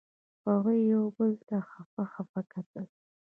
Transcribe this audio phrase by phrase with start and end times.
[0.47, 2.85] هغوی یو بل ته خپه خپه کتل.